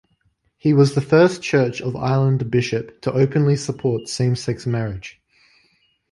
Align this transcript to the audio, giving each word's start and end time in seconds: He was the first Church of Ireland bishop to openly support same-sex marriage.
He 0.57 0.73
was 0.73 0.95
the 0.95 0.99
first 0.99 1.43
Church 1.43 1.79
of 1.79 1.95
Ireland 1.95 2.49
bishop 2.49 3.01
to 3.01 3.11
openly 3.13 3.55
support 3.55 4.07
same-sex 4.09 4.65
marriage. 4.65 5.21